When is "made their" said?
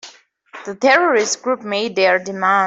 1.61-2.17